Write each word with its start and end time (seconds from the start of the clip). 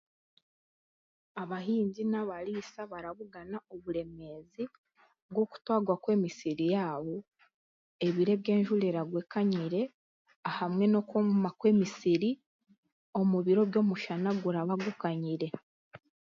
Abahingi 1.41 2.01
n'abariisa 2.05 2.81
barabugana 2.91 3.57
oburemeezi 3.73 4.63
bw'okutwagwa 5.31 5.95
kw'emisiri 6.03 6.63
yaabo 6.75 7.15
ebiro 8.07 8.31
eby'enjura 8.37 8.85
eragwa 8.91 9.19
ekanyire 9.23 9.81
hamwe 10.57 10.85
n'okwoma 10.87 11.49
kw'emisiri 11.59 12.29
omu 13.19 13.37
biro 13.45 13.61
by'omushana 13.69 14.29
guraba 14.41 14.73
gukanyire 14.85 15.47